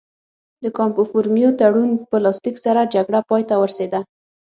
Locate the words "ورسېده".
3.61-3.99